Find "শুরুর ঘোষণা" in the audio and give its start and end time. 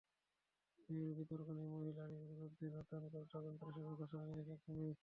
3.65-4.23